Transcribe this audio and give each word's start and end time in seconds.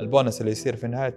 البونس 0.00 0.40
اللي 0.40 0.52
يصير 0.52 0.76
في 0.76 0.86
نهاية 0.86 1.16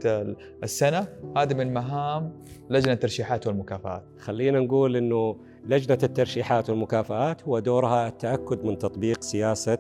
السنة 0.64 1.08
هذه 1.38 1.54
من 1.54 1.74
مهام 1.74 2.44
لجنة 2.70 2.94
الترشيحات 2.94 3.48
والمكافآت. 3.48 4.04
خلينا 4.20 4.60
نقول 4.60 4.96
إنه 4.96 5.38
لجنة 5.66 5.98
الترشيحات 6.04 6.70
والمكافآت 6.70 7.44
هو 7.44 7.60
دورها 7.60 8.08
التأكد 8.08 8.64
من 8.64 8.78
تطبيق 8.78 9.24
سياسة 9.24 9.78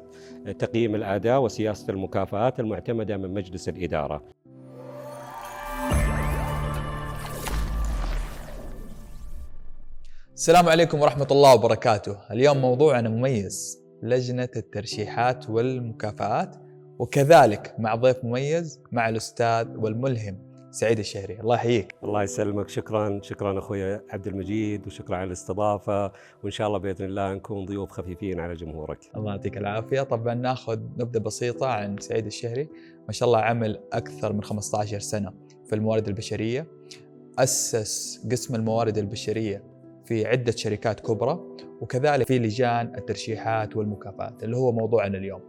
تقييم 0.59 0.95
الأداء 0.95 1.41
وسياسة 1.41 1.89
المكافآت 1.89 2.59
المعتمدة 2.59 3.17
من 3.17 3.33
مجلس 3.33 3.69
الإدارة. 3.69 4.23
السلام 10.33 10.69
عليكم 10.69 10.99
ورحمة 10.99 11.27
الله 11.31 11.55
وبركاته، 11.55 12.17
اليوم 12.31 12.57
موضوعنا 12.57 13.09
مميز 13.09 13.83
لجنة 14.03 14.49
الترشيحات 14.55 15.49
والمكافآت. 15.49 16.55
وكذلك 17.01 17.75
مع 17.79 17.95
ضيف 17.95 18.23
مميز 18.23 18.79
مع 18.91 19.09
الأستاذ 19.09 19.67
والملهم 19.77 20.37
سعيد 20.71 20.99
الشهري. 20.99 21.39
الله 21.39 21.55
يحييك. 21.55 21.95
الله 22.03 22.23
يسلمك. 22.23 22.69
شكرا 22.69 23.19
شكرا 23.23 23.59
أخوي 23.59 23.93
عبد 23.93 24.27
المجيد 24.27 24.87
وشكرا 24.87 25.17
على 25.17 25.27
الاستضافة 25.27 26.11
وإن 26.43 26.51
شاء 26.51 26.67
الله 26.67 26.79
بإذن 26.79 27.05
الله 27.05 27.33
نكون 27.33 27.65
ضيوف 27.65 27.91
خفيفين 27.91 28.39
على 28.39 28.53
جمهورك. 28.53 28.99
الله 29.15 29.31
يعطيك 29.31 29.57
العافية. 29.57 30.01
طبعا 30.01 30.33
نأخذ 30.33 30.79
نبذه 30.97 31.19
بسيطة 31.19 31.67
عن 31.67 31.97
سعيد 31.97 32.25
الشهري. 32.25 32.69
ما 33.07 33.13
شاء 33.13 33.27
الله 33.27 33.39
عمل 33.39 33.79
أكثر 33.93 34.33
من 34.33 34.43
15 34.43 34.99
سنة 34.99 35.33
في 35.65 35.75
الموارد 35.75 36.07
البشرية. 36.07 36.67
أسس 37.39 38.21
قسم 38.31 38.55
الموارد 38.55 38.97
البشرية 38.97 39.63
في 40.05 40.25
عدة 40.25 40.51
شركات 40.51 40.99
كبرى 40.99 41.39
وكذلك 41.81 42.27
في 42.27 42.39
لجان 42.39 42.95
الترشيحات 42.95 43.77
والمكافآت 43.77 44.43
اللي 44.43 44.57
هو 44.57 44.71
موضوعنا 44.71 45.17
اليوم. 45.17 45.41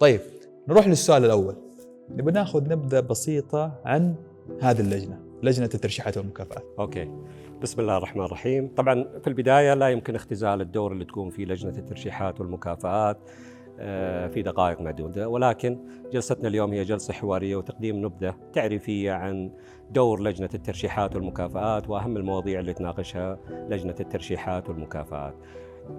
طيب 0.00 0.20
نروح 0.68 0.88
للسؤال 0.88 1.24
الأول. 1.24 1.56
نبي 2.10 2.32
ناخذ 2.32 2.68
نبذة 2.68 3.00
بسيطة 3.00 3.80
عن 3.84 4.14
هذه 4.60 4.80
اللجنة 4.80 5.20
لجنة 5.42 5.70
الترشيحات 5.74 6.16
والمكافآت. 6.16 6.64
أوكي. 6.78 7.10
بسم 7.62 7.80
الله 7.80 7.96
الرحمن 7.96 8.24
الرحيم. 8.24 8.74
طبعا 8.76 9.04
في 9.22 9.26
البداية 9.26 9.74
لا 9.74 9.88
يمكن 9.88 10.14
اختزال 10.14 10.60
الدور 10.60 10.92
اللي 10.92 11.04
تكون 11.04 11.30
فيه 11.30 11.44
لجنة 11.44 11.78
الترشيحات 11.78 12.40
والمكافآت 12.40 13.18
آه، 13.80 14.28
في 14.28 14.42
دقائق 14.42 14.80
معدودة 14.80 15.28
ولكن 15.28 15.78
جلستنا 16.12 16.48
اليوم 16.48 16.72
هي 16.72 16.84
جلسة 16.84 17.14
حوارية 17.14 17.56
وتقديم 17.56 18.04
نبذة 18.04 18.34
تعريفية 18.52 19.12
عن 19.12 19.50
دور 19.90 20.22
لجنة 20.22 20.50
الترشيحات 20.54 21.16
والمكافآت 21.16 21.90
وأهم 21.90 22.16
المواضيع 22.16 22.60
اللي 22.60 22.72
تناقشها 22.72 23.38
لجنة 23.68 23.94
الترشيحات 24.00 24.68
والمكافآت. 24.68 25.34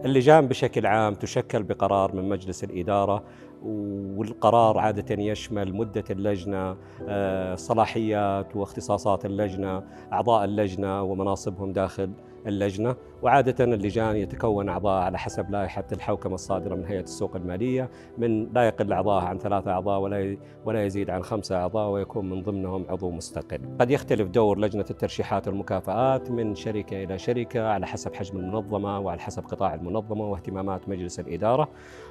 اللجان 0.06 0.48
بشكل 0.48 0.86
عام 0.86 1.16
تشكل 1.16 1.64
بقرار 1.64 2.16
من 2.16 2.30
مجلس 2.30 2.64
الإدارة 2.64 3.24
والقرار 3.64 4.78
عادة 4.78 5.24
يشمل 5.24 5.74
مدة 5.74 6.04
اللجنة 6.10 6.78
آه، 7.08 7.56
صلاحيات 7.56 8.56
واختصاصات 8.56 9.26
اللجنة 9.26 9.84
أعضاء 10.14 10.46
اللجنة 10.46 11.04
ومناصبهم 11.04 11.74
داخل 11.74 12.12
اللجنة. 12.48 12.96
وعادة 13.22 13.64
اللجان 13.64 14.16
يتكون 14.16 14.70
أعضاء 14.70 15.02
على 15.02 15.20
حسب 15.20 15.52
لائحة 15.52 15.84
الحوكمة 15.92 16.36
الصادرة 16.36 16.76
من 16.76 16.86
هيئة 16.86 17.02
السوق 17.02 17.36
المالية. 17.36 17.90
من 18.18 18.54
لا 18.54 18.68
يقل 18.68 18.94
أعضاء 18.94 19.24
عن 19.24 19.38
ثلاثة 19.38 19.72
أعضاء 19.72 20.00
ولا 20.00 20.38
ولا 20.66 20.86
يزيد 20.86 21.10
عن 21.10 21.24
خمسة 21.24 21.56
أعضاء 21.56 21.90
ويكون 21.90 22.30
من 22.30 22.44
ضمنهم 22.44 22.86
عضو 22.90 23.12
مستقل. 23.12 23.60
قد 23.80 23.92
يختلف 23.92 24.30
دور 24.30 24.60
لجنة 24.60 24.86
الترشيحات 24.90 25.48
والمكافآت 25.48 26.32
من 26.32 26.56
شركة 26.56 27.04
إلى 27.04 27.18
شركة 27.18 27.68
على 27.68 27.88
حسب 27.88 28.16
حجم 28.16 28.38
المنظمة 28.38 29.00
وعلى 29.00 29.20
حسب 29.20 29.44
قطاع 29.44 29.74
المنظمة 29.74 30.26
واهتمامات 30.26 30.90
مجلس 30.90 31.20
الإدارة. 31.20 31.70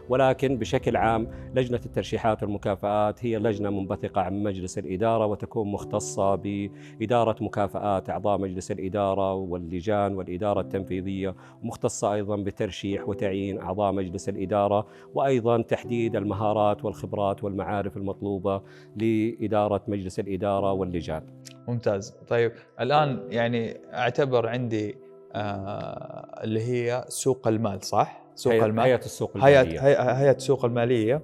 ولكن 0.08 0.56
بشكل 0.56 0.96
عام 0.96 1.28
لجنة 1.54 1.80
الترشيحات 1.86 2.42
والمكافآت 2.42 3.24
هي 3.24 3.38
لجنة 3.38 3.70
منبثقة 3.70 4.20
عن 4.20 4.42
مجلس 4.42 4.78
الإدارة 4.78 5.26
وتكون 5.26 5.72
مختصة 5.72 6.34
بإدارة 6.34 7.36
مكافآت 7.40 8.10
أعضاء 8.10 8.38
مجلس 8.38 8.70
الإدارة 8.70 9.34
واللجان 9.34 10.14
والإدارة 10.16 10.60
التنفيذية 10.60 11.34
ومختصة 11.62 12.14
أيضا 12.14 12.36
بترشيح 12.36 13.08
وتعيين 13.08 13.58
أعضاء 13.60 13.92
مجلس 13.92 14.28
الإدارة 14.28 14.86
وأيضا 15.14 15.62
تحديد 15.62 16.16
المهارات 16.16 16.84
والخبرات 16.84 17.44
والمعارف 17.44 17.96
المطلوبة 17.96 18.62
لإدارة 18.96 19.82
مجلس 19.88 20.20
الإدارة 20.20 20.72
واللجان 20.72 21.22
ممتاز 21.68 22.16
طيب 22.28 22.52
الآن 22.80 23.20
يعني 23.30 23.80
أعتبر 23.94 24.48
عندي 24.48 24.96
آه 25.32 26.44
اللي 26.44 26.60
هي 26.60 27.04
سوق 27.08 27.48
المال 27.48 27.84
صح؟ 27.84 28.27
سوق 28.38 28.52
هي 28.52 28.64
المال. 28.64 28.84
هيئة 28.84 29.04
السوق 29.04 29.36
المالية. 29.36 29.80
هيئة, 29.86 30.02
هيئة 30.02 30.36
السوق 30.36 30.64
المالية. 30.64 31.22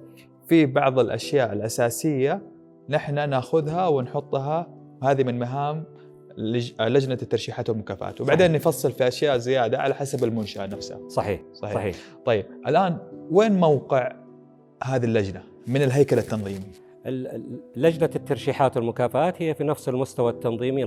في 0.48 0.66
بعض 0.66 0.98
الأشياء 0.98 1.52
الأساسية 1.52 2.42
نحن 2.88 3.30
ناخذها 3.30 3.86
ونحطها 3.86 4.66
هذه 5.02 5.22
من 5.22 5.38
مهام 5.38 5.84
لجنة 6.80 7.18
الترشيحات 7.22 7.70
والمكافآت. 7.70 8.20
وبعدين 8.20 8.46
صحيح. 8.46 8.60
نفصل 8.60 8.92
في 8.92 9.08
أشياء 9.08 9.38
زيادة 9.38 9.78
على 9.78 9.94
حسب 9.94 10.24
المنشأة 10.24 10.66
نفسها. 10.66 11.08
صحيح 11.08 11.40
صحيح, 11.52 11.74
صحيح. 11.74 11.96
طيب 12.24 12.44
الآن 12.66 12.98
وين 13.30 13.52
موقع 13.52 14.12
هذه 14.84 15.04
اللجنة 15.04 15.42
من 15.66 15.82
الهيكل 15.82 16.18
التنظيمي؟ 16.18 16.83
لجنة 17.76 18.10
الترشيحات 18.16 18.76
والمكافآت 18.76 19.42
هي 19.42 19.54
في 19.54 19.64
نفس 19.64 19.88
المستوى 19.88 20.30
التنظيمي 20.30 20.84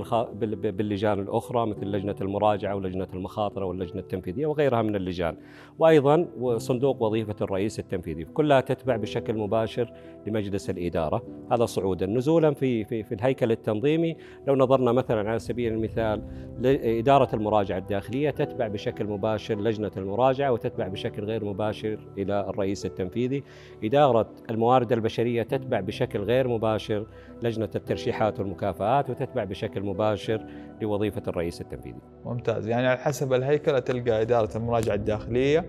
باللجان 0.52 1.20
الأخرى 1.20 1.66
مثل 1.66 1.86
لجنة 1.86 2.16
المراجعة 2.20 2.74
ولجنة 2.74 3.06
المخاطرة 3.14 3.64
واللجنة 3.64 4.00
التنفيذية 4.00 4.46
وغيرها 4.46 4.82
من 4.82 4.96
اللجان. 4.96 5.36
وأيضا 5.78 6.28
صندوق 6.56 7.02
وظيفة 7.02 7.36
الرئيس 7.40 7.78
التنفيذي 7.78 8.24
كلها 8.24 8.60
تتبع 8.60 8.96
بشكل 8.96 9.34
مباشر 9.34 9.92
لمجلس 10.26 10.70
الإدارة. 10.70 11.22
هذا 11.52 11.64
صعودا. 11.64 12.06
نزولا 12.06 12.54
في, 12.54 12.84
في, 12.84 13.02
في 13.02 13.14
الهيكل 13.14 13.52
التنظيمي 13.52 14.16
لو 14.46 14.56
نظرنا 14.56 14.92
مثلا 14.92 15.30
على 15.30 15.38
سبيل 15.38 15.72
المثال 15.72 16.22
إدارة 16.64 17.34
المراجعة 17.34 17.78
الداخلية 17.78 18.30
تتبع 18.30 18.68
بشكل 18.68 19.06
مباشر 19.06 19.60
لجنة 19.60 19.90
المراجعة 19.96 20.52
وتتبع 20.52 20.88
بشكل 20.88 21.24
غير 21.24 21.44
مباشر 21.44 21.98
إلى 22.18 22.40
الرئيس 22.48 22.86
التنفيذي. 22.86 23.42
إدارة 23.84 24.30
الموارد 24.50 24.92
البشرية 24.92 25.42
تتبع 25.42 25.80
بشكل 25.80 26.07
بشكل 26.08 26.22
غير 26.22 26.48
مباشر 26.48 27.06
لجنة 27.42 27.68
الترشيحات 27.74 28.40
والمكافآت 28.40 29.10
وتتبع 29.10 29.44
بشكل 29.44 29.82
مباشر 29.82 30.46
لوظيفة 30.82 31.22
الرئيس 31.28 31.60
التنفيذي 31.60 32.00
ممتاز 32.24 32.68
يعني 32.68 32.86
على 32.86 32.98
حسب 32.98 33.32
الهيكلة 33.32 33.78
تلقى 33.78 34.22
إدارة 34.22 34.56
المراجعة 34.56 34.94
الداخلية 34.94 35.66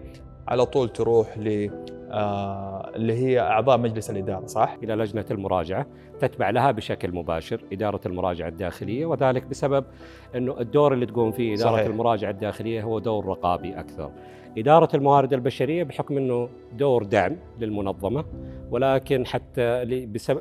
على 0.48 0.66
طول 0.66 0.90
تروح 0.90 1.38
ل 1.38 1.70
آه 2.12 2.92
اللي 2.96 3.14
هي 3.14 3.40
أعضاء 3.40 3.78
مجلس 3.78 4.10
الإدارة 4.10 4.46
صح؟ 4.46 4.78
إلى 4.84 4.96
لجنة 4.96 5.26
المراجعة 5.32 5.86
تتبع 6.20 6.50
لها 6.50 6.72
بشكل 6.72 7.12
مباشر 7.12 7.62
إدارة 7.74 8.00
المراجعة 8.06 8.48
الداخلية 8.48 9.06
وذلك 9.06 9.46
بسبب 9.46 9.86
إنه 10.36 10.60
الدور 10.60 10.94
اللي 10.94 11.06
تقوم 11.06 11.32
فيه 11.32 11.56
إدارة 11.56 11.72
صحيح. 11.76 11.86
المراجعة 11.86 12.30
الداخلية 12.30 12.84
هو 12.84 13.00
دور 13.00 13.26
رقابي 13.26 13.80
أكثر. 13.80 14.12
إدارة 14.58 14.96
الموارد 14.96 15.34
البشرية 15.34 15.84
بحكم 15.84 16.18
إنه 16.18 16.50
دور 16.74 17.04
دعم 17.04 17.36
للمنظمة 17.60 18.26
ولكن 18.72 19.26
حتى 19.26 19.86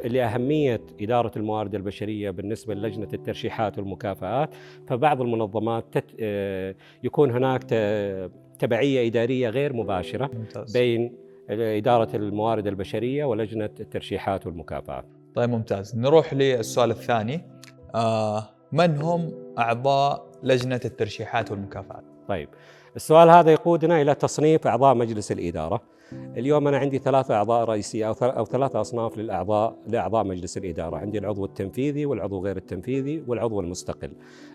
لأهمية 0.05 0.81
إدارة 1.01 1.33
الموارد 1.37 1.75
البشرية 1.75 2.31
بالنسبة 2.31 2.75
للجنة 2.75 3.09
الترشيحات 3.13 3.79
والمكافآت 3.79 4.51
فبعض 4.89 5.21
المنظمات 5.21 5.85
تت 5.93 6.05
آه، 6.21 6.75
يكون 7.03 7.31
هناك 7.31 7.63
تبعية 8.59 9.09
إدارية 9.09 9.49
غير 9.49 9.73
مباشرة 9.73 10.31
ممتاز. 10.35 10.77
بين 10.77 11.17
إدارة 11.51 12.17
الموارد 12.17 12.67
البشرية 12.67 13.25
ولجنة 13.25 13.71
الترشيحات 13.81 14.47
والمكافآت. 14.47 15.05
طيب 15.35 15.51
ممتاز 15.51 15.97
نروح 15.97 16.35
للسؤال 16.35 16.91
الثاني 16.91 17.41
آه 17.95 18.49
من 18.73 18.97
هم 18.97 19.33
أعضاء 19.59 20.31
لجنة 20.43 20.81
الترشيحات 20.85 21.51
والمكافآت؟ 21.51 22.05
طيب 22.29 22.49
السؤال 22.97 23.31
هذا 23.31 23.53
يقودنا 23.53 24.03
إلى 24.03 24.15
تصنيف 24.15 24.67
أعضاء 24.67 24.95
مجلس 24.95 25.33
الإدارة. 25.33 25.81
اليوم 26.13 26.69
أنا 26.69 26.79
عندي 26.79 26.99
ثلاثة 26.99 27.35
أعضاء 27.35 27.65
رئيسية 27.65 28.09
أو 28.09 28.13
أو 28.23 28.45
ثلاثة 28.45 28.81
أصناف 28.81 29.19
للأعضاء 29.19 29.77
لأعضاء 29.87 30.25
مجلس 30.25 30.59
الإدارة، 30.59 30.97
عندي 30.97 31.19
العضو 31.19 31.45
التنفيذي 31.45 32.07
والعضو 32.07 32.45
غير 32.45 32.57
التنفيذي 32.57 33.25
والعضو 33.27 33.61
المستقل. 33.61 34.11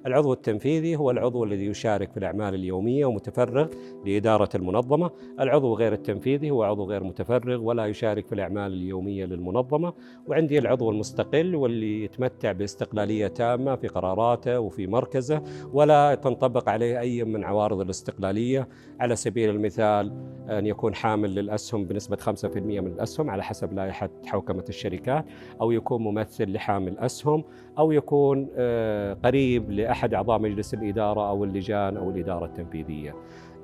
العضو 0.05 0.33
التنفيذي 0.33 0.95
هو 0.95 1.11
العضو 1.11 1.43
الذي 1.43 1.65
يشارك 1.65 2.11
في 2.11 2.17
الأعمال 2.17 2.53
اليومية 2.53 3.05
ومتفرغ 3.05 3.67
لإدارة 4.05 4.49
المنظمة، 4.55 5.11
العضو 5.39 5.73
غير 5.73 5.93
التنفيذي 5.93 6.51
هو 6.51 6.63
عضو 6.63 6.85
غير 6.85 7.03
متفرغ 7.03 7.61
ولا 7.61 7.85
يشارك 7.85 8.27
في 8.27 8.35
الأعمال 8.35 8.73
اليومية 8.73 9.25
للمنظمة، 9.25 9.93
وعندي 10.27 10.59
العضو 10.59 10.91
المستقل 10.91 11.55
واللي 11.55 12.03
يتمتع 12.03 12.51
باستقلالية 12.51 13.27
تامة 13.27 13.75
في 13.75 13.87
قراراته 13.87 14.59
وفي 14.59 14.87
مركزه 14.87 15.43
ولا 15.73 16.15
تنطبق 16.15 16.69
عليه 16.69 16.99
أي 16.99 17.23
من 17.23 17.43
عوارض 17.43 17.81
الاستقلالية، 17.81 18.67
على 18.99 19.15
سبيل 19.15 19.49
المثال 19.49 20.13
أن 20.49 20.65
يكون 20.65 20.95
حامل 20.95 21.42
للأسهم 21.43 21.85
بنسبة 21.85 22.17
5% 22.17 22.57
من 22.57 22.87
الأسهم 22.87 23.29
على 23.29 23.43
حسب 23.43 23.73
لائحة 23.73 24.09
حوكمة 24.25 24.63
الشركات 24.69 25.25
أو 25.61 25.71
يكون 25.71 26.01
ممثل 26.01 26.53
لحامل 26.53 26.97
أسهم 26.99 27.43
أو 27.77 27.91
يكون 27.91 28.47
آه، 28.57 29.17
قريب 29.25 29.71
لأحد 29.71 30.13
أعضاء 30.13 30.39
مجلس 30.39 30.73
الإدارة 30.73 31.29
أو 31.29 31.43
اللجان 31.43 31.97
أو 31.97 32.09
الإدارة 32.09 32.45
التنفيذية. 32.45 33.15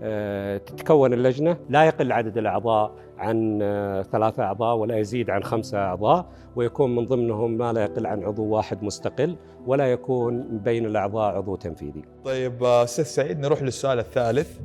آه، 0.02 0.58
تتكون 0.58 1.14
اللجنة 1.14 1.58
لا 1.70 1.86
يقل 1.86 2.12
عدد 2.12 2.38
الأعضاء 2.38 2.92
عن 3.18 3.60
آه، 3.62 4.02
ثلاثة 4.02 4.44
أعضاء 4.44 4.76
ولا 4.76 4.98
يزيد 4.98 5.30
عن 5.30 5.44
خمسة 5.44 5.78
أعضاء 5.78 6.26
ويكون 6.56 6.96
من 6.96 7.06
ضمنهم 7.06 7.52
ما 7.52 7.74
لا 7.74 7.84
يقل 7.84 8.08
عن 8.08 8.24
عضو 8.24 8.44
واحد 8.44 8.84
مستقل 8.84 9.36
ولا 9.68 9.92
يكون 9.92 10.44
بين 10.64 10.86
الأعضاء 10.86 11.36
عضو 11.36 11.56
تنفيذي. 11.56 12.04
طيب 12.26 12.64
أستاذ 12.64 13.04
سعيد 13.04 13.40
نروح 13.40 13.64
للسؤال 13.64 14.00
الثالث. 14.00 14.60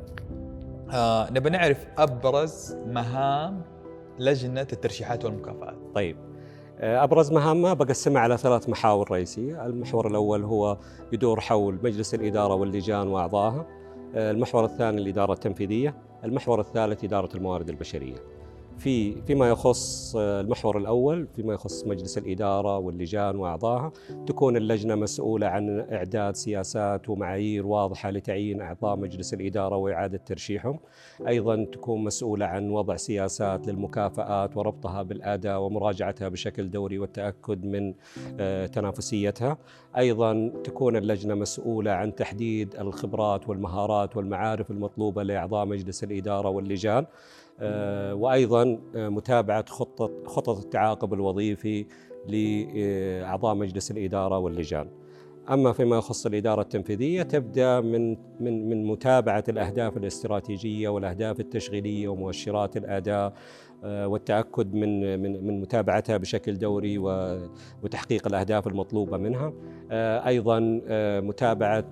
آه 0.93 1.31
نبي 1.31 1.51
نعرف 1.51 1.87
أبرز 1.99 2.77
مهام 2.87 3.63
لجنة 4.19 4.67
الترشيحات 4.73 5.25
والمكافآت. 5.25 5.77
طيب. 5.95 6.17
آه، 6.79 7.05
أبرز 7.05 7.33
مهامها 7.33 7.75
بقسمها 7.75 8.23
على 8.23 8.37
ثلاث 8.37 8.69
محاور 8.69 9.11
رئيسية. 9.11 9.67
المحور 9.67 10.07
الأول 10.07 10.45
هو 10.45 10.79
يدور 11.13 11.41
حول 11.41 11.79
مجلس 11.83 12.15
الإدارة 12.15 12.55
واللجان 12.55 13.09
وأعضائها. 13.09 13.67
آه، 14.15 14.31
المحور 14.31 14.65
الثاني 14.65 15.03
الإدارة 15.03 15.33
التنفيذية. 15.33 15.95
المحور 16.25 16.61
الثالث 16.61 17.05
إدارة 17.05 17.37
الموارد 17.37 17.69
البشرية. 17.69 18.34
في 18.79 19.23
فيما 19.23 19.49
يخص 19.49 20.17
المحور 20.17 20.79
الأول 20.79 21.27
فيما 21.37 21.55
يخص 21.55 21.87
مجلس 21.87 22.19
الإدارة 22.19 22.79
واللجان 22.79 23.37
وأعضائها 23.37 23.93
تكون 24.27 24.57
اللجنة 24.57 24.95
مسؤولة 24.95 25.47
عن 25.47 25.87
إعداد 25.93 26.37
سياسات 26.37 27.09
ومعايير 27.09 27.67
واضحة 27.67 28.11
لتعيين 28.11 28.61
أعضاء 28.61 28.97
مجلس 28.97 29.35
الإدارة 29.35 29.77
وإعادة 29.77 30.19
ترشيحهم. 30.27 30.79
أيضا 31.29 31.65
تكون 31.65 32.05
مسؤولة 32.05 32.47
عن 32.47 32.71
وضع 32.71 32.97
سياسات 32.97 33.67
للمكافآت 33.67 34.57
وربطها 34.57 35.03
بالأداء 35.03 35.61
ومراجعتها 35.61 36.29
بشكل 36.29 36.71
دوري 36.71 36.99
والتأكد 36.99 37.65
من 37.65 37.95
آه، 38.41 38.67
تنافسيتها. 38.67 39.59
أيضا 39.97 40.53
تكون 40.65 40.97
اللجنة 40.97 41.35
مسؤولة 41.35 41.91
عن 41.91 42.15
تحديد 42.15 42.77
الخبرات 42.77 43.49
والمهارات 43.49 44.17
والمعارف 44.17 44.71
المطلوبة 44.71 45.23
لأعضاء 45.23 45.67
مجلس 45.67 46.05
الإدارة 46.05 46.49
واللجان. 46.49 47.07
وأيضا 48.15 48.79
آه، 48.97 49.09
متابعة 49.09 49.65
خطة 49.69 50.11
خطط 50.27 50.59
التعاقب 50.59 51.15
الوظيفي 51.15 51.87
لأعضاء 52.29 53.55
مجلس 53.55 53.91
الإدارة 53.91 54.39
واللجان. 54.39 54.89
أما 55.51 55.73
فيما 55.73 55.97
يخص 55.97 56.27
الإدارة 56.27 56.63
التنفيذية 56.63 57.23
تبدأ 57.23 57.81
من 57.81 58.11
من 58.41 58.69
من 58.69 58.87
متابعة 58.87 59.45
الأهداف 59.49 59.97
الاستراتيجية 59.97 60.89
والأهداف 60.89 61.41
التشغيلية 61.41 62.09
ومؤشرات 62.09 62.77
الأداء 62.77 63.33
آه، 63.85 64.09
والتأكد 64.09 64.75
من 64.75 65.23
من 65.23 65.47
من 65.47 65.61
متابعتها 65.61 66.17
بشكل 66.17 66.59
دوري 66.59 66.99
وتحقيق 67.83 68.27
الأهداف 68.27 68.67
المطلوبة 68.67 69.17
منها. 69.17 69.53
أيضا 70.27 70.61
متابعة 71.21 71.85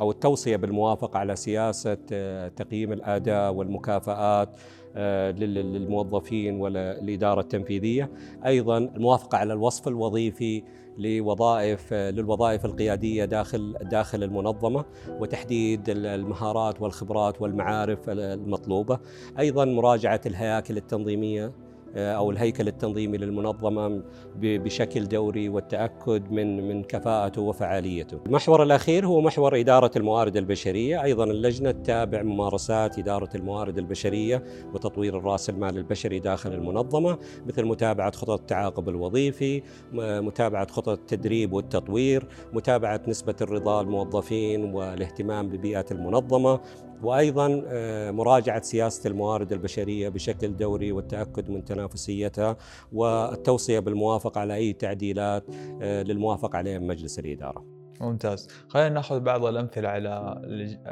أو 0.00 0.10
التوصية 0.10 0.56
بالموافقة 0.56 1.18
على 1.18 1.36
سياسة 1.36 1.98
آه، 2.12 2.48
تقييم 2.48 2.92
الأداء 2.92 3.52
والمكافآت 3.52 4.48
آه، 4.96 5.30
للموظفين 5.30 6.60
والإدارة 6.60 7.40
التنفيذية، 7.40 8.10
أيضا 8.46 8.78
الموافقة 8.78 9.38
على 9.38 9.52
الوصف 9.52 9.88
الوظيفي 9.88 10.62
لوظائف 10.98 11.92
آه، 11.92 12.10
للوظائف 12.10 12.64
القيادية 12.64 13.24
داخل 13.24 13.76
داخل 13.82 14.22
المنظمة 14.22 14.84
وتحديد 15.08 15.88
المهارات 15.88 16.82
والخبرات 16.82 17.42
والمعارف 17.42 17.98
المطلوبة، 18.08 18.98
أيضا 19.38 19.64
مراجعة 19.64 20.20
الهياكل 20.26 20.76
التنظيمية 20.76 21.52
أو 21.96 22.30
الهيكل 22.30 22.68
التنظيمي 22.68 23.18
للمنظمة 23.18 24.02
بشكل 24.36 25.08
دوري 25.08 25.48
والتأكد 25.48 26.32
من 26.32 26.68
من 26.68 26.82
كفاءته 26.82 27.42
وفعاليته. 27.42 28.20
المحور 28.26 28.62
الأخير 28.62 29.06
هو 29.06 29.20
محور 29.20 29.60
إدارة 29.60 29.90
الموارد 29.96 30.36
البشرية، 30.36 31.02
أيضا 31.02 31.24
اللجنة 31.24 31.70
تتابع 31.70 32.22
ممارسات 32.22 32.98
إدارة 32.98 33.28
الموارد 33.34 33.78
البشرية 33.78 34.44
وتطوير 34.74 35.18
الراس 35.18 35.50
المال 35.50 35.78
البشري 35.78 36.18
داخل 36.18 36.52
المنظمة، 36.52 37.18
مثل 37.46 37.64
متابعة 37.64 38.10
خطط 38.10 38.40
التعاقب 38.40 38.88
الوظيفي، 38.88 39.62
متابعة 39.92 40.66
خطط 40.70 40.88
التدريب 40.88 41.52
والتطوير، 41.52 42.26
متابعة 42.52 43.00
نسبة 43.08 43.34
الرضا 43.40 43.80
الموظفين 43.80 44.64
والاهتمام 44.74 45.48
ببيئة 45.48 45.86
المنظمة، 45.90 46.60
وأيضا 47.02 47.62
آه، 47.66 48.10
مراجعة 48.10 48.62
سياسة 48.62 49.10
الموارد 49.10 49.52
البشرية 49.52 50.08
بشكل 50.08 50.56
دوري 50.56 50.92
والتأكد 50.92 51.50
من 51.50 51.64
تنافسيتها 51.84 52.56
والتوصية 52.92 53.78
بالموافقة 53.78 54.40
على 54.40 54.54
أي 54.54 54.72
تعديلات 54.72 55.44
آه، 55.82 56.02
للموافقة 56.02 56.56
عليها 56.56 56.78
من 56.78 56.86
مجلس 56.86 57.18
الإدارة. 57.18 57.64
ممتاز 58.00 58.48
خلينا 58.68 58.88
نأخذ 58.88 59.20
بعض 59.20 59.44
الأمثلة 59.44 59.88
على 59.88 60.42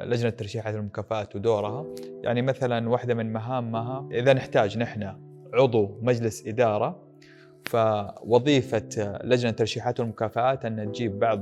لجنة 0.04 0.30
ترشيحات 0.30 0.74
المكافآت 0.74 1.36
ودورها 1.36 1.86
يعني 2.22 2.42
مثلا 2.42 2.88
واحدة 2.88 3.14
من 3.14 3.32
مهامها 3.32 4.08
إذا 4.12 4.32
نحتاج 4.32 4.78
نحن 4.78 5.16
عضو 5.54 5.98
مجلس 6.02 6.46
إدارة 6.46 7.02
فوظيفة 7.64 9.18
لجنة 9.24 9.50
ترشيحات 9.50 10.00
والمكافآت 10.00 10.64
أن 10.64 10.92
تجيب 10.92 11.18
بعض 11.18 11.40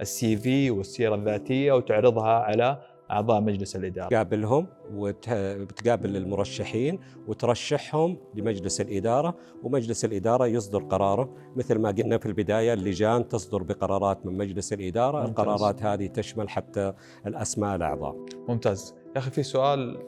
السي 0.00 0.36
في 0.36 0.70
والسيرة 0.70 1.14
الذاتية 1.14 1.72
وتعرضها 1.72 2.32
على 2.32 2.82
أعضاء 3.10 3.40
مجلس 3.40 3.76
الإدارة. 3.76 4.08
تقابلهم 4.08 4.66
وتقابل 4.94 6.16
المرشحين 6.16 6.98
وترشحهم 7.28 8.16
لمجلس 8.34 8.80
الإدارة 8.80 9.34
ومجلس 9.62 10.04
الإدارة 10.04 10.46
يصدر 10.46 10.82
قراره. 10.82 11.34
مثل 11.56 11.78
ما 11.78 11.90
قلنا 11.90 12.18
في 12.18 12.26
البداية 12.26 12.72
اللجان 12.72 13.28
تصدر 13.28 13.62
بقرارات 13.62 14.26
من 14.26 14.38
مجلس 14.38 14.72
الإدارة. 14.72 15.18
ممتاز. 15.18 15.28
القرارات 15.30 15.82
هذه 15.82 16.06
تشمل 16.06 16.48
حتى 16.48 16.92
الأسماء 17.26 17.76
الأعضاء. 17.76 18.16
ممتاز. 18.48 18.94
يا 19.06 19.18
أخي 19.18 19.30
في 19.30 19.42
سؤال 19.42 19.98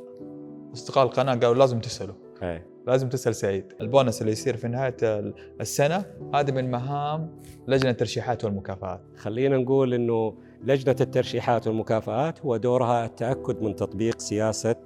أصدقاء 0.72 1.04
القناة 1.04 1.34
قالوا 1.34 1.54
لازم 1.54 1.80
تساله 1.80 2.14
أي. 2.42 2.75
لازم 2.86 3.08
تسأل 3.08 3.34
سعيد. 3.34 3.72
البونس 3.80 4.20
اللي 4.20 4.32
يصير 4.32 4.56
في 4.56 4.68
نهاية 4.68 4.96
السنة 5.60 6.04
هذه 6.34 6.50
من 6.50 6.70
مهام 6.70 7.30
لجنة 7.68 7.90
الترشيحات 7.90 8.44
والمكافآت. 8.44 9.00
خلينا 9.16 9.56
نقول 9.56 9.94
إنه 9.94 10.34
لجنة 10.64 10.96
الترشيحات 11.00 11.66
والمكافآت 11.66 12.40
هو 12.40 12.56
دورها 12.56 13.04
التأكد 13.06 13.62
من 13.62 13.76
تطبيق 13.76 14.18
سياسة 14.18 14.76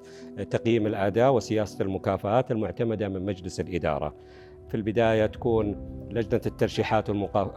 تقييم 0.50 0.87
الأداء 0.87 1.35
وسياسة 1.35 1.82
المكافآت 1.85 2.50
المعتمدة 2.50 3.08
من 3.08 3.25
مجلس 3.25 3.61
الإدارة. 3.61 4.14
في 4.71 4.77
البداية 4.77 5.27
تكون 5.27 5.77
لجنة 6.11 6.41
الترشيحات 6.47 7.11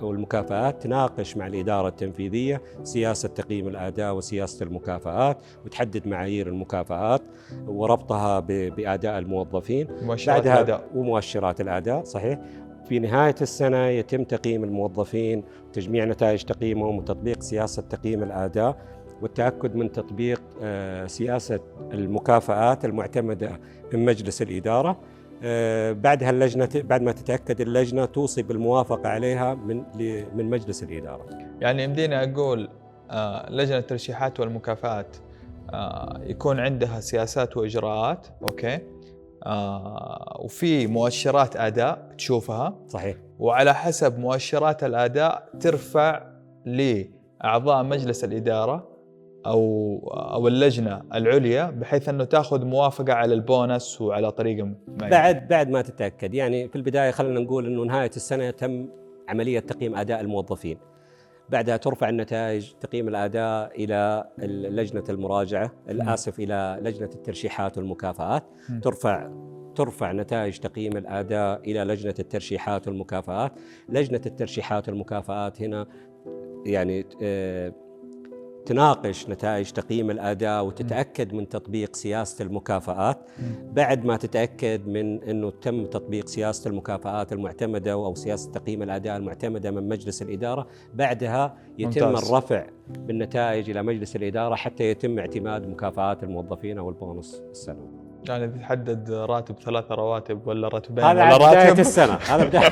والمكافآت 0.04 0.84
تناقش 0.84 1.38
مع 1.38 1.48
الإدارة 1.48 1.88
التنفيذية 1.88 2.62
سياسة 2.84 3.30
تقييم 3.30 3.68
الأداء 3.68 4.16
وسياسة 4.16 4.64
المكافآت 4.64 5.38
وتحدد 5.66 6.08
معايير 6.08 6.48
المكافآت 6.48 7.22
وربطها 7.68 8.40
بأداء 8.40 9.20
الموظفين. 9.20 9.88
مؤشرات 10.02 10.46
الأداء. 10.48 10.90
ومؤشرات 10.96 11.62
الأداء 11.62 12.04
صحيح. 12.04 12.40
في 12.90 13.00
نهاية 13.00 13.36
السنة 13.42 13.88
يتم 13.88 14.24
تقييم 14.24 14.64
الموظفين 14.64 15.44
وتجميع 15.68 16.06
نتائج 16.06 16.44
تقييمهم 16.44 16.98
وتطبيق 16.98 17.42
سياسة 17.42 17.82
تقييم 17.82 18.24
الأداء 18.24 18.78
والتأكد 19.22 19.76
من 19.76 19.92
تطبيق 19.92 20.42
آه، 20.62 21.08
سياسة 21.08 21.60
المكافآت 21.94 22.86
المعتمدة 22.86 23.60
من 23.94 24.06
مجلس 24.06 24.42
الإدارة. 24.42 24.98
بعدها 25.94 26.30
اللجنة 26.30 26.70
بعد 26.76 27.02
ما 27.02 27.12
تتأكد 27.12 27.62
اللجنة 27.62 28.06
توصي 28.06 28.42
بالموافقة 28.42 29.10
عليها 29.10 29.54
من 29.54 29.84
من 30.36 30.50
مجلس 30.50 30.84
الإدارة. 30.84 31.26
يعني 31.62 31.84
يمدينا 31.84 32.24
أقول 32.24 32.70
آه، 33.12 33.50
لجنة 33.50 33.78
الترشيحات 33.78 34.40
والمكافآت 34.40 35.18
يكون 36.20 36.60
عندها 36.60 37.00
سياسات 37.00 37.58
وإجراءات 37.58 38.28
أوكي؟ 38.42 38.80
آه 39.46 40.38
وفي 40.40 40.88
مؤشرات 40.88 41.56
أداء 41.56 42.10
تشوفها. 42.18 42.76
صحيح. 42.88 43.18
وعلى 43.40 43.74
حسب 43.74 44.20
مؤشرات 44.20 44.84
الأداء 44.84 45.50
ترفع 45.60 46.24
لأعضاء 46.66 47.84
مجلس 47.84 48.24
الإدارة 48.24 48.93
أو 49.46 49.98
أو 50.34 50.48
اللجنة 50.48 51.02
العليا 51.14 51.70
بحيث 51.70 52.10
أنه 52.10 52.24
تأخذ 52.24 52.66
موافقة 52.66 53.14
على 53.14 53.34
البونس 53.34 54.02
وعلى 54.02 54.32
طريقه 54.32 54.64
معينه 54.88 55.10
بعد 55.10 55.48
بعد 55.48 55.70
ما 55.70 55.82
تتأكد. 55.82 56.34
يعني 56.34 56.68
في 56.68 56.76
البداية 56.76 57.12
خلينا 57.12 57.40
نقول 57.40 57.66
إنه 57.66 57.84
نهاية 57.84 58.12
السنة 58.16 58.50
تم 58.50 58.88
عملية 59.30 59.60
تقييم 59.60 59.96
أداء 59.96 60.22
الموظفين. 60.22 60.78
بعدها 61.50 61.78
ترفع 61.78 62.10
النتائج 62.10 62.72
تقييم 62.82 63.08
الأداء 63.08 63.84
إلى 63.84 64.24
لجنة 64.70 65.04
المراجعة 65.10 65.72
الآسف 65.90 66.40
إلى 66.40 66.80
لجنة 66.82 67.10
الترشيحات 67.16 67.78
والمكافآت. 67.78 68.44
ترفع 68.82 69.32
ترفع 69.76 70.12
نتائج 70.12 70.58
تقييم 70.58 70.98
الأداء 70.98 71.62
إلى 71.72 71.80
لجنة 71.80 72.14
الترشيحات 72.20 72.88
والمكافآت. 72.88 73.52
لجنة 73.90 74.22
الترشيحات 74.26 74.90
والمكافآت 74.90 75.62
هنا 75.62 75.88
يعني 76.66 77.06
آه، 77.24 77.74
تناقش 78.66 79.30
نتائج 79.30 79.72
تقييم 79.72 80.12
الأداء 80.12 80.66
وتتأكد 80.66 81.34
من 81.34 81.50
تطبيق 81.50 81.96
سياسة 81.96 82.46
المكافآت. 82.46 83.18
بعد 83.74 84.06
ما 84.06 84.18
تتأكد 84.18 84.88
من 84.88 85.24
إنه 85.24 85.50
تم 85.62 85.86
تطبيق 85.86 86.28
سياسة 86.28 86.70
المكافآت 86.70 87.34
المعتمدة 87.34 87.92
أو 87.92 88.16
سياسة 88.16 88.52
تقييم 88.52 88.84
الأداء 88.84 89.18
المعتمدة 89.18 89.72
من 89.72 89.90
مجلس 89.90 90.22
الإدارة 90.22 90.68
بعدها 90.94 91.56
يتم 91.80 92.08
ممتاز. 92.08 92.30
الرفع 92.32 92.64
بالنتائج 92.90 93.70
إلى 93.70 93.84
مجلس 93.84 94.16
الإدارة 94.16 94.56
حتى 94.56 94.84
يتم 94.84 95.20
اعتماد 95.20 95.68
مكافآت 95.68 96.24
الموظفين 96.24 96.78
أو 96.78 96.90
البونص 96.90 97.42
السنوي. 97.52 97.88
يعني 98.30 98.48
تحدد 98.48 99.12
راتب 99.12 99.56
ثلاثة 99.60 99.96
رواتب 99.96 100.48
ولا 100.48 100.68
راتبين 100.68 101.06
هذا 101.06 101.24
ولا 101.36 101.38
راتب؟ 101.38 101.80
السنة. 101.80 102.14
هذا 102.14 102.46
بداية 102.48 102.70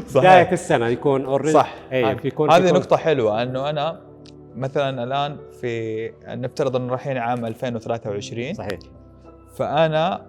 صحيح. 0.00 0.20
بداية 0.20 0.52
السنة. 0.52 0.88
يكون 0.88 1.24
اوريدي 1.24 1.52
صح. 1.52 1.74
هذه- 1.90 2.16
يكون 2.24 2.50
هذه 2.50 2.66
يكون- 2.66 2.78
نقطة 2.80 2.96
حلوة 2.96 3.42
إنه 3.42 3.70
أنا 3.70 4.00
مثلا 4.60 5.04
الآن 5.04 5.36
في 5.60 6.12
نفترض 6.28 6.76
إنه 6.76 6.88
رايحين 6.90 7.16
عام 7.16 7.44
2023 7.46 8.54
صحيح. 8.54 8.78
فأنا 9.54 10.26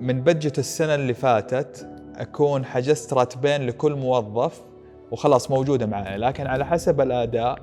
من 0.00 0.20
بجت 0.20 0.58
السنة 0.58 0.94
اللي 0.94 1.14
فاتت 1.14 1.88
أكون 2.16 2.64
حجزت 2.64 3.12
راتبين 3.12 3.66
لكل 3.66 3.94
موظف 3.94 4.62
وخلاص 5.10 5.50
موجودة 5.50 5.86
معي 5.86 6.16
لكن 6.16 6.46
على 6.46 6.66
حسب 6.66 7.00
الأداء 7.00 7.58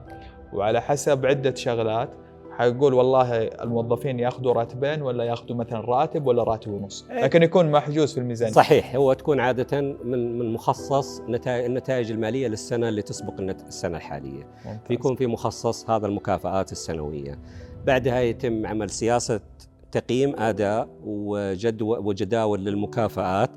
وعلى 0.54 0.82
حسب 0.82 1.26
عدة 1.26 1.56
شغلات 1.56 2.10
حيقول 2.58 2.94
والله 2.94 3.38
الموظفين 3.38 4.20
ياخذوا 4.20 4.54
راتبين 4.54 5.02
ولا 5.02 5.24
ياخذوا 5.24 5.58
مثلا 5.58 5.80
راتب 5.80 6.28
ولا 6.28 6.44
راتب 6.44 6.72
ونص 6.72 7.06
إيه. 7.12 7.24
لكن 7.24 7.44
يكون 7.44 7.72
محجوز 7.72 8.14
في 8.14 8.20
الميزانية 8.20 8.54
صحيح 8.54 8.96
هو 8.96 9.14
تكون 9.14 9.40
عادة 9.40 9.82
من 9.82 10.40
من 10.40 10.54
مخصص 10.54 11.22
نتائج 11.22 11.66
النتائج 11.66 12.12
المالية 12.12 12.48
للسنة 12.48 12.90
اللي 12.90 13.02
تسبق 13.02 13.34
السنة 13.40 13.98
الحالية 13.98 14.48
ممتاز. 14.66 14.88
فيكون 14.88 15.16
في 15.16 15.28
مخصص 15.28 15.90
هذا 15.90 16.08
المكافآت 16.08 16.72
السنوية 16.72 17.40
بعدها 17.86 18.20
يتم 18.20 18.66
عمل 18.66 18.90
سياسة 18.90 19.40
تقييم 19.92 20.36
أداء 20.40 20.88
وجدول 21.04 22.00
وجداول 22.00 22.66
للمكافآت 22.66 23.52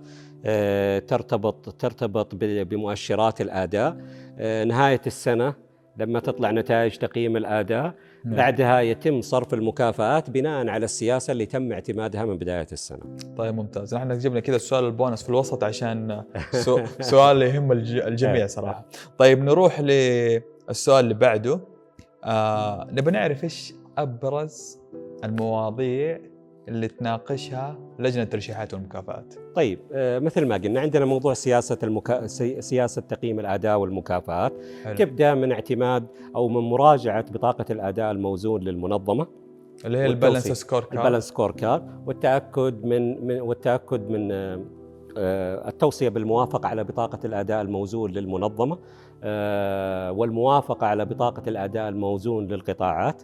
آه، 0.44 0.98
ترتبط 0.98 1.68
ترتبط 1.68 2.34
بمؤشرات 2.40 3.40
الأداء 3.40 3.96
آه، 4.38 4.64
نهاية 4.64 5.00
السنة 5.06 5.54
لما 5.96 6.20
تطلع 6.20 6.50
نتائج 6.50 6.96
تقييم 6.96 7.36
الأداء. 7.36 7.94
بعدها 8.26 8.80
يتم 8.80 9.20
صرف 9.20 9.54
المكافآت 9.54 10.30
بناء 10.30 10.68
على 10.68 10.84
السياسة 10.84 11.32
اللي 11.32 11.46
تم 11.46 11.72
اعتمادها 11.72 12.24
من 12.24 12.36
بداية 12.38 12.66
السنة. 12.72 13.16
طيب 13.36 13.54
ممتاز. 13.54 13.94
نحن 13.94 14.18
جبنا 14.18 14.40
كذا 14.40 14.56
السؤال 14.56 14.84
البونس 14.84 15.22
في 15.22 15.28
الوسط 15.28 15.64
عشان 15.64 16.22
سؤال 17.00 17.42
يهم 17.42 17.72
الج- 17.72 18.02
الجميع 18.06 18.46
صراحة. 18.46 18.84
طيب 19.18 19.42
نروح 19.44 19.80
للسؤال 19.80 21.04
اللي 21.04 21.14
بعده. 21.14 21.60
آه 22.24 22.86
نبي 22.92 23.10
نعرف 23.10 23.44
إيش 23.44 23.74
أبرز 23.98 24.78
المواضيع 25.24 26.20
اللي 26.68 26.88
تناقشها 26.88 27.78
لجنة 27.98 28.22
الترشيحات 28.22 28.74
والمكافآت. 28.74 29.34
طيب 29.54 29.78
آه، 29.92 30.18
مثل 30.18 30.46
ما 30.46 30.54
قلنا 30.56 30.80
عندنا 30.80 31.04
موضوع 31.04 31.34
سياسة 31.34 31.78
المكا... 31.82 32.26
سي- 32.26 32.60
سياسة 32.62 33.02
تقييم 33.02 33.40
الأداء 33.40 33.78
والمكافآت. 33.78 34.52
حلو. 34.84 34.94
تبدأ 34.96 35.34
من 35.34 35.52
اعتماد 35.52 36.06
أو 36.36 36.48
من 36.48 36.60
مراجعة 36.70 37.32
بطاقة 37.32 37.64
الأداء 37.70 38.10
الموزون 38.10 38.60
للمنظمة. 38.60 39.26
اللي 39.84 39.98
هي. 39.98 40.06
ال 40.06 40.48
balanced 40.48 40.80
scorecard 40.84 40.98
ال 40.98 41.24
balanced 41.24 41.50
scorecard 41.52 41.82
والتأكد 42.06 42.84
من, 42.84 43.26
من 43.26 43.40
والتأكد 43.40 44.10
من 44.10 44.28
آه، 44.32 45.68
التوصية 45.68 46.08
بالموافقة 46.08 46.68
على 46.68 46.84
بطاقة 46.84 47.18
الأداء 47.24 47.62
الموزون 47.62 48.10
للمنظمة. 48.10 48.74
آه، 48.74 48.78
والموافقة 50.10 50.86
على 50.86 51.04
بطاقة 51.04 51.42
الأداء 51.48 51.88
الموزون 51.88 52.46
للقطاعات 52.46 53.22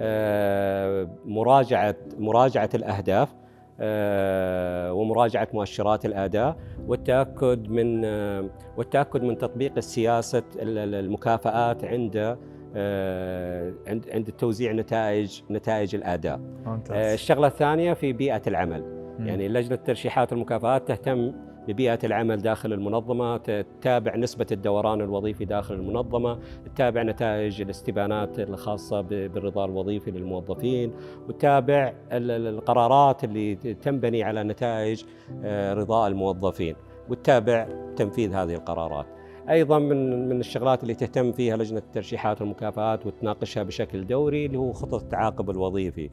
آه، 0.00 1.08
مراجعة 1.26 1.96
مراجعة 2.18 2.70
الأهداف 2.74 3.34
آه، 3.80 4.92
ومراجعة 4.92 5.48
مؤشرات 5.54 6.04
الأداء 6.06 6.56
والتأكد 6.86 7.68
من 7.70 8.02
آه، 8.04 8.50
والتأكد 8.76 9.22
من 9.22 9.38
تطبيق 9.38 9.72
السياسة 9.76 10.42
ال- 10.56 10.78
ال- 10.78 10.94
المكافآت 10.94 11.84
عند 11.84 12.36
آه، 12.76 13.72
عند 13.86 14.04
عند 14.12 14.30
توزيع 14.30 14.72
نتائج 14.72 15.40
نتائج 15.50 15.94
الأداء. 15.94 16.34
آه، 16.34 16.70
ممتاز 16.70 17.12
الشغلة 17.12 17.46
الثانية 17.46 17.92
في 17.92 18.12
بيئة 18.12 18.42
العمل. 18.46 18.98
يعني 19.26 19.48
لجنة 19.48 19.74
الترشيحات 19.74 20.32
والمكافآت 20.32 20.88
تهتم 20.88 21.32
ببيئة 21.68 21.98
العمل 22.04 22.36
داخل 22.42 22.72
المنظمة 22.72 23.36
تتابع 23.36 24.16
نسبة 24.16 24.46
الدوران 24.52 25.00
الوظيفي 25.00 25.44
داخل 25.44 25.74
المنظمة 25.74 26.38
تتابع 26.64 27.02
نتائج 27.02 27.60
الاستبانات 27.62 28.40
الخاصة 28.40 29.00
بالرضا 29.00 29.64
الوظيفي 29.64 30.10
للموظفين 30.10 30.92
وتتابع 31.28 31.92
ال- 32.12 32.30
ال- 32.30 32.46
القرارات 32.46 33.24
اللي 33.24 33.54
تنبني 33.54 34.22
على 34.22 34.42
نتائج 34.44 35.04
آه، 35.44 35.74
رضاء 35.74 36.08
الموظفين 36.08 36.74
وتتابع 37.08 37.68
تنفيذ 37.96 38.34
هذه 38.34 38.54
القرارات. 38.54 39.06
أيضا 39.50 39.78
من 39.78 40.28
من 40.28 40.40
الشغلات 40.40 40.82
اللي 40.82 40.94
تهتم 40.94 41.32
فيها 41.32 41.56
لجنة 41.56 41.78
الترشيحات 41.78 42.40
والمكافآت 42.40 43.06
وتناقشها 43.06 43.62
بشكل 43.62 44.06
دوري 44.06 44.46
اللي 44.46 44.58
هو 44.58 44.72
خطط 44.72 45.02
التعاقب 45.02 45.50
الوظيفي. 45.50 46.10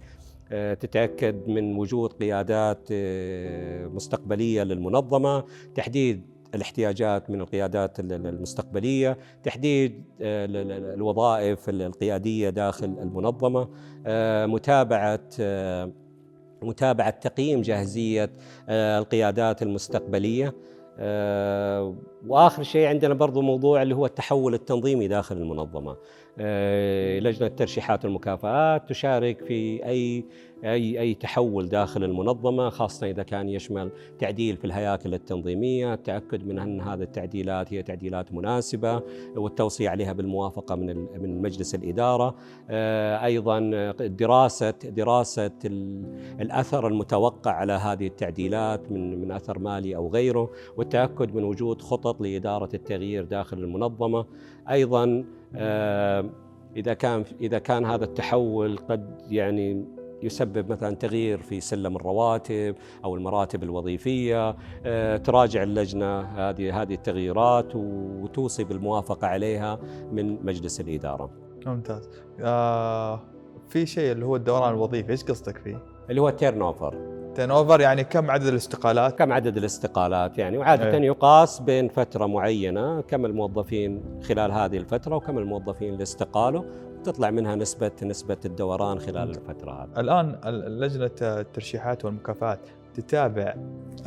تتأكد 0.80 1.48
من 1.48 1.78
وجود 1.78 2.14
قيادات 2.14 2.88
آه، 2.92 3.88
مستقبلية 3.88 4.64
للمنظمة 4.64 5.44
تحديد 5.76 6.22
الاحتياجات 6.56 7.30
من 7.30 7.42
القيادات 7.42 8.00
ال- 8.00 8.14
ال- 8.14 8.28
المستقبلية 8.28 9.18
تحديد 9.44 10.04
آه، 10.22 10.46
ال- 10.46 10.56
ال- 10.72 10.94
الوظائف 10.94 11.70
ال- 11.70 11.82
القيادية 11.82 12.50
داخل 12.50 12.86
المنظمة 12.86 13.70
آه، 14.06 14.46
متابعة 14.46 15.20
آه، 15.40 15.92
متابعة 16.62 17.10
تقييم 17.10 17.62
جاهزية 17.62 18.30
آه، 18.70 19.00
القيادات 19.00 19.62
المستقبلية. 19.62 20.54
آه، 21.00 21.96
وآخر 22.28 22.64
شيء 22.64 22.88
عندنا 22.88 23.14
برضو 23.14 23.42
موضوع 23.42 23.82
اللي 23.82 23.96
هو 23.96 24.06
التحول 24.06 24.54
التنظيمي 24.54 25.08
داخل 25.08 25.38
المنظمة. 25.38 25.92
آه، 25.92 25.98
لجنة 27.20 27.48
الترشيحات 27.48 28.06
والمكافآت 28.06 28.90
تشارك 28.90 29.42
في 29.46 29.86
اي 29.86 30.26
اي 30.64 31.00
أي 31.00 31.14
تحول 31.14 31.70
داخل 31.70 32.04
المنظمة 32.04 32.70
خاصة 32.70 33.10
إذا 33.10 33.24
كان 33.24 33.50
يشمل 33.50 33.92
تعديل 34.20 34.58
في 34.58 34.66
الهياكل 34.66 35.14
التنظيمية، 35.14 35.94
التأكد 35.94 36.48
من 36.48 36.60
أن 36.60 36.82
هذه 36.82 37.02
التعديلات 37.02 37.74
هي 37.74 37.84
تعديلات 37.84 38.34
مناسبة 38.34 39.02
والتوصية 39.36 39.90
عليها 39.90 40.14
بالموافقة 40.14 40.76
من 40.76 40.98
من 41.22 41.42
مجلس 41.42 41.76
الإدارة، 41.76 42.36
آه، 42.70 43.26
أيضا 43.26 43.60
دراسه 44.00 44.72
دراسة 44.72 45.52
ال- 45.66 46.06
الأثر 46.42 46.88
المتوقع 46.88 47.52
على 47.52 47.74
هذه 47.74 48.08
التعديلات 48.08 48.92
من 48.92 49.22
من 49.22 49.32
أثر 49.32 49.60
مالي 49.60 49.96
أو 49.96 50.10
غيره، 50.10 50.50
والتأكد 50.78 51.36
من 51.36 51.44
وجود 51.44 51.82
خطط 51.82 52.22
لإدارة 52.22 52.70
التغيير 52.74 53.24
داخل 53.24 53.58
المنظمة، 53.58 54.26
أيضا 54.70 55.04
آه، 55.06 55.24
إذا 56.76 56.94
كان 56.94 57.24
إذا 57.42 57.60
كان 57.60 57.86
هذا 57.86 58.04
التحول 58.04 58.78
قد 58.78 59.22
يعني 59.30 59.86
يسبب 60.24 60.72
مثلا 60.72 60.96
تغيير 60.96 61.38
في 61.42 61.60
سلم 61.60 61.96
الرواتب 61.96 62.76
أو 63.04 63.16
المراتب 63.16 63.64
الوظيفية 63.64 64.56
آه، 64.86 65.18
تراجع 65.18 65.64
اللجنة 65.64 66.20
هذه 66.20 66.82
هذه 66.82 66.94
التغييرات 66.94 67.76
وتوصي 67.76 68.64
بالموافقة 68.64 69.28
عليها 69.28 69.80
من 70.12 70.46
مجلس 70.46 70.82
الإدارة. 70.82 71.30
ممتاز 71.66 72.10
آه 72.40 73.22
في 73.70 73.86
شيء 73.86 74.12
اللي 74.12 74.26
هو 74.26 74.36
الدوران 74.36 74.74
الوظيفي 74.74 75.12
إيش 75.12 75.24
قصدك 75.24 75.58
فيه؟ 75.58 75.84
اللي 76.10 76.22
هو 76.22 76.30
ال 76.30 76.33
turnover 76.33 76.62
turnover 76.62 77.82
يعني 77.82 78.04
كم 78.04 78.32
عدد 78.32 78.46
الاستقالات؟ 78.46 79.20
كم 79.20 79.34
عدد 79.34 79.58
الاستقالات 79.58 80.38
يعني 80.38 80.58
وعادة 80.58 80.98
إيه. 80.98 81.04
يقاس 81.04 81.60
بين 81.60 81.88
فترة 81.88 82.26
معينة 82.26 83.02
كم 83.02 83.26
الموظفين 83.26 84.04
خلال 84.28 84.52
هذه 84.52 84.78
الفترة 84.78 85.16
وكم 85.16 85.38
الموظفين 85.38 85.94
اللي 85.94 86.04
استقالوا 86.04 86.64
تطلع 87.04 87.30
منها 87.30 87.56
نسبة 87.56 87.92
نسبة 88.04 88.38
الدوران 88.46 89.00
خلال 89.00 89.30
الفترة 89.30 89.72
هذه. 89.72 90.00
الآن 90.00 90.40
ال- 90.46 90.80
لجنه 90.80 91.12
الترشيحات 91.22 92.06
والمكافآت 92.06 92.60
تتابع 92.94 93.56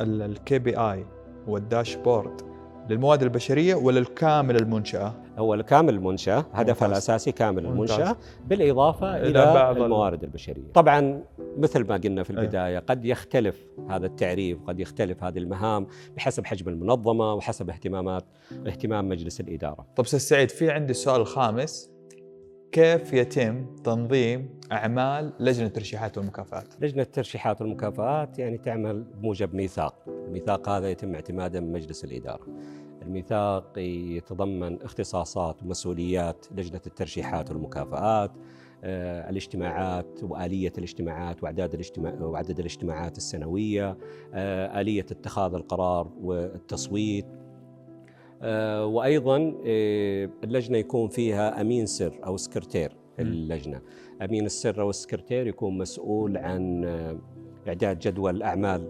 الكي 0.01 0.59
بي 0.59 0.77
اي 0.77 1.05
والداشبورد 1.47 2.41
للموارد 2.89 3.23
البشرية 3.23 3.75
ولا 3.75 3.99
الكامل 3.99 4.55
المنشأة؟ 4.55 5.13
هو 5.39 5.63
كامل 5.63 5.93
المنشأة 5.93 6.45
هدفها 6.53 6.87
ممتاز. 6.87 6.91
الأساسي 7.09 7.31
كامل 7.31 7.63
ممتاز. 7.63 7.91
المنشأة 7.99 8.17
بالإضافة 8.47 9.17
إلى 9.17 9.27
إلى, 9.27 9.53
بعض 9.53 9.77
ال- 9.77 9.83
الموارد 9.83 10.23
البشرية 10.23 10.71
طبعا 10.73 11.23
مثل 11.57 11.87
ما 11.87 11.95
قلنا 11.97 12.23
في 12.23 12.33
أي. 12.33 12.37
البداية 12.39 12.79
قد 12.79 13.05
يختلف 13.05 13.65
هذا 13.89 14.05
التعريف 14.05 14.57
قد 14.67 14.79
يختلف 14.79 15.23
هذه 15.23 15.37
المهام 15.37 15.87
بحسب 16.15 16.45
حجم 16.45 16.69
المنظمة 16.69 17.33
وحسب 17.33 17.69
اهتمامات 17.69 18.23
اهتمام 18.67 19.09
مجلس 19.09 19.39
الإدارة 19.41 19.85
طب 19.95 20.03
أستاذ 20.03 20.19
سعيد 20.19 20.51
في 20.51 20.71
عندي 20.71 20.91
السؤال 20.91 21.21
الخامس 21.21 21.91
كيف 22.71 23.13
يتم 23.13 23.65
تنظيم 23.83 24.59
أعمال 24.71 25.33
لجنة 25.39 25.67
الترشيحات 25.67 26.17
والمكافآت؟ 26.17 26.67
لجنة 26.81 27.01
الترشيحات 27.01 27.61
والمكافآت 27.61 28.39
يعني 28.39 28.57
تعمل 28.57 29.03
بموجب 29.03 29.55
ميثاق 29.55 29.95
الميثاق 30.07 30.69
هذا 30.69 30.89
يتم 30.89 31.15
اعتماده 31.15 31.59
من 31.59 31.71
مجلس 31.71 32.03
الإدارة 32.03 32.47
الميثاق 33.09 33.77
يتضمن 33.77 34.81
اختصاصات 34.81 35.63
ومسؤوليات 35.63 36.45
لجنة 36.51 36.81
الترشيحات 36.87 37.51
والمكافآت 37.51 38.31
آه، 38.83 39.29
الاجتماعات 39.29 40.23
وآلية 40.23 40.73
الاجتماعات 40.77 41.43
وأعداد 41.43 41.73
الاجتماع 41.73 42.13
وعدد 42.21 42.59
الاجتماعات 42.59 43.17
السنوية 43.17 43.97
آه، 44.33 44.81
آلية 44.81 45.05
اتخاذ 45.11 45.53
القرار 45.53 46.11
والتصويت 46.21 47.25
آه، 48.41 48.85
وأيضا 48.85 49.37
اللجنة 50.43 50.77
يكون 50.77 51.09
فيها 51.09 51.61
أمين 51.61 51.85
سر 51.85 52.19
أو 52.25 52.37
سكرتير 52.37 52.97
اللجنة. 53.19 53.81
أمين 54.21 54.45
السر 54.45 54.81
أو 54.81 54.89
السكرتير 54.89 55.47
يكون 55.47 55.77
مسؤول 55.77 56.37
عن 56.37 56.85
إعداد 57.69 57.99
جدول 57.99 58.43
أعمال 58.43 58.87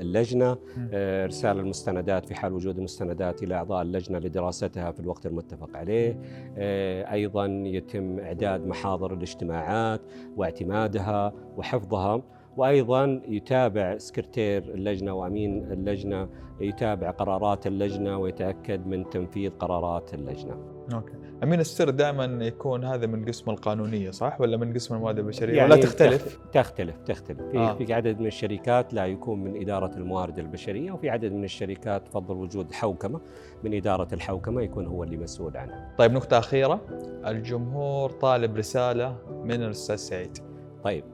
اللجنة 0.00 0.56
آه، 0.92 1.24
إرسال 1.24 1.58
المستندات 1.58 2.26
في 2.26 2.34
حال 2.34 2.52
وجود 2.52 2.78
المستندات 2.78 3.42
إلى 3.42 3.54
أعضاء 3.54 3.82
اللجنة 3.82 4.18
لدراستها 4.18 4.90
في 4.90 5.00
الوقت 5.00 5.26
المتفق 5.26 5.76
عليه 5.76 6.20
آه، 6.58 7.12
أيضا 7.12 7.46
يتم 7.46 8.18
إعداد 8.20 8.66
محاضر 8.66 9.14
الاجتماعات 9.14 10.00
واعتمادها 10.36 11.32
وحفظها 11.56 12.22
وأيضا 12.56 13.22
يتابع 13.28 13.98
سكرتير 13.98 14.62
اللجنة 14.62 15.12
وأمين 15.12 15.72
اللجنة 15.72 16.28
يتابع 16.60 17.10
قرارات 17.10 17.66
اللجنة 17.66 18.18
ويتأكد 18.18 18.86
من 18.86 19.10
تنفيذ 19.10 19.50
قرارات 19.50 20.14
اللجنة. 20.14 20.56
أوكي. 20.94 21.12
أمين 21.42 21.60
السر 21.60 21.90
دائما 21.90 22.24
يكون 22.46 22.84
هذا 22.84 23.06
من 23.06 23.24
قسم 23.24 23.50
القانونية 23.50 24.10
صح 24.10 24.40
ولا 24.40 24.56
من 24.56 24.72
قسم 24.72 24.94
الموارد 24.94 25.18
البشرية 25.18 25.56
يعني 25.56 25.72
ولا 25.72 25.82
تختلف؟ 25.82 26.38
تختلف 26.52 26.96
تختلف 27.06 27.40
في, 27.50 27.58
آه. 27.58 27.74
في 27.74 27.94
عدد 27.94 28.20
من 28.20 28.26
الشركات 28.26 28.94
لا 28.94 29.06
يكون 29.06 29.44
من 29.44 29.60
إدارة 29.60 29.96
الموارد 29.96 30.38
البشرية 30.38 30.92
وفي 30.92 31.10
عدد 31.10 31.32
من 31.32 31.44
الشركات 31.44 32.08
تفضل 32.08 32.36
وجود 32.36 32.72
حوكمة 32.72 33.20
من 33.64 33.74
إدارة 33.74 34.08
الحوكمة 34.12 34.62
يكون 34.62 34.86
هو 34.86 35.04
اللي 35.04 35.16
مسؤول 35.16 35.56
عنها. 35.56 35.94
طيب 35.98 36.12
نقطة 36.12 36.38
أخيرة 36.38 36.80
الجمهور 37.26 38.10
طالب 38.10 38.56
رسالة 38.56 39.16
من 39.44 39.62
الأستاذ 39.62 39.96
سعيد. 39.96 40.38
طيب 40.84 41.04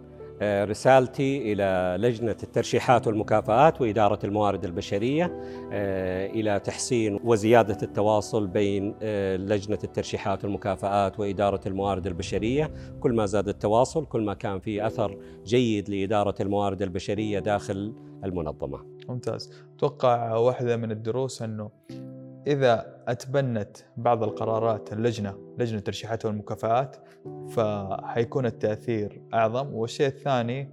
رسالتي 0.42 1.52
إلى 1.52 1.96
لجنة 2.00 2.36
الترشيحات 2.42 3.06
والمكافآت 3.06 3.80
وإدارة 3.80 4.18
الموارد 4.24 4.64
البشرية 4.64 5.24
آه، 5.72 6.26
إلى 6.26 6.60
تحسين 6.60 7.20
وزيادة 7.24 7.78
التواصل 7.82 8.46
بين 8.46 8.94
آه، 9.02 9.36
لجنة 9.36 9.78
الترشيحات 9.84 10.44
والمكافآت 10.44 11.20
وإدارة 11.20 11.60
الموارد 11.66 12.06
البشرية. 12.06 12.72
كل 13.00 13.12
ما 13.12 13.26
زاد 13.26 13.48
التواصل 13.48 14.06
كل 14.06 14.22
ما 14.24 14.34
كان 14.34 14.60
في 14.60 14.86
أثر 14.86 15.18
جيد 15.44 15.90
لإدارة 15.90 16.34
الموارد 16.40 16.82
البشرية 16.82 17.38
داخل 17.38 17.94
المنظمة. 18.24 18.86
ممتاز. 19.08 19.52
أتوقع 19.76 20.34
واحدة 20.34 20.76
من 20.76 20.90
الدروس 20.90 21.42
أنه 21.42 21.70
إذا 22.46 22.94
أتبنت 23.08 23.76
بعض 23.96 24.22
القرارات 24.22 24.92
اللجنة 24.92 25.34
لجنة 25.58 25.78
الترشيحات 25.78 26.24
والمكافآت 26.26 26.96
فحيكون 27.48 28.46
التأثير 28.46 29.22
أعظم. 29.34 29.74
والشيء 29.74 30.06
الثاني 30.06 30.70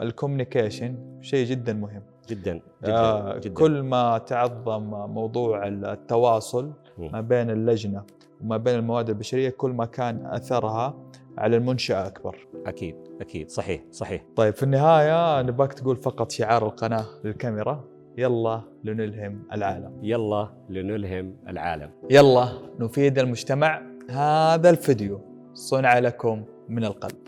الكوميونيكيشن 0.00 1.18
شيء 1.20 1.46
جدا 1.46 1.72
مهم. 1.72 2.02
جدا 2.28 2.60
جدا, 2.82 2.94
آه 2.98 3.38
جداً. 3.38 3.54
كل 3.54 3.82
ما 3.82 4.18
تعظم 4.18 4.82
موضوع 4.90 5.66
التواصل 5.68 6.72
ما 6.98 7.20
بين 7.20 7.50
اللجنة 7.50 8.02
وما 8.40 8.56
بين 8.56 8.74
المواد 8.74 9.08
البشرية 9.08 9.50
كل 9.50 9.70
ما 9.70 9.84
كان 9.84 10.26
أثرها 10.26 10.94
على 11.38 11.56
المنشأة 11.56 12.06
أكبر. 12.06 12.46
أكيد 12.66 12.96
أكيد. 13.20 13.50
صحيح 13.50 13.82
صحيح. 13.92 14.24
طيب 14.36 14.54
في 14.54 14.62
النهاية 14.62 15.42
نبغاك 15.42 15.72
تقول 15.72 15.96
فقط 15.96 16.30
شعار 16.30 16.66
القناة 16.66 17.04
للكاميرا. 17.24 17.84
يلا 18.18 18.62
لنلهم 18.84 19.42
العالم. 19.52 19.98
يلا 20.02 20.48
لنلهم 20.68 21.36
العالم. 21.48 21.90
يلا 22.10 22.48
نفيد 22.80 23.18
المجتمع. 23.18 23.82
هذا 24.10 24.70
الفيديو 24.70 25.20
صنع 25.54 25.98
لكم 25.98 26.44
من 26.68 26.84
القلب. 26.84 27.18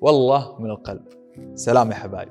والله 0.00 0.60
من 0.60 0.70
القلب. 0.70 1.02
سلام 1.54 1.90
يا 1.90 1.94
حبايب. 1.94 2.28